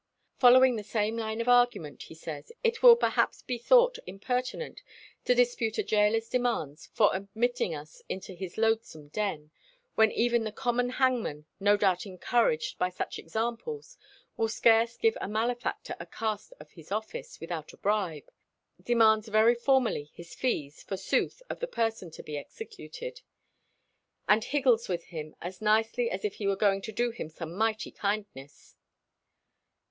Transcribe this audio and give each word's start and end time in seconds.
Following 0.39 0.77
the 0.77 0.83
same 0.83 1.15
line 1.15 1.41
of 1.41 1.47
argument, 1.47 2.01
he 2.01 2.15
says: 2.15 2.51
"It 2.63 2.81
will 2.81 2.95
perhaps 2.95 3.43
be 3.43 3.59
thought 3.59 3.99
impertinent 4.07 4.81
to 5.25 5.35
dispute 5.35 5.77
a 5.77 5.83
gaoler's 5.83 6.27
demands 6.27 6.87
for 6.91 7.15
admitting 7.15 7.75
us 7.75 8.01
into 8.09 8.33
his 8.33 8.57
loathsome 8.57 9.09
den, 9.09 9.51
when 9.93 10.11
even 10.11 10.43
the 10.43 10.51
common 10.51 10.89
hangman, 10.89 11.45
no 11.59 11.77
doubt 11.77 12.07
encouraged 12.07 12.79
by 12.79 12.89
such 12.89 13.19
examples, 13.19 13.95
will 14.37 14.47
scarce 14.47 14.97
give 14.97 15.15
a 15.21 15.27
malefactor 15.27 15.95
a 15.99 16.07
cast 16.07 16.51
of 16.59 16.71
his 16.71 16.91
office 16.91 17.39
without 17.39 17.71
a 17.71 17.77
bribe, 17.77 18.31
demands 18.81 19.27
very 19.27 19.53
formally 19.53 20.09
his 20.15 20.33
fees, 20.33 20.81
forsooth, 20.81 21.43
of 21.47 21.59
the 21.59 21.67
person 21.67 22.09
to 22.09 22.23
be 22.23 22.39
executed, 22.39 23.21
and 24.27 24.45
higgles 24.45 24.89
with 24.89 25.03
him 25.03 25.35
as 25.41 25.61
nicely 25.61 26.09
as 26.09 26.25
if 26.25 26.37
he 26.37 26.47
were 26.47 26.55
going 26.55 26.81
to 26.81 26.91
do 26.91 27.11
him 27.11 27.29
some 27.29 27.53
mighty 27.53 27.91
kindness." 27.91 28.75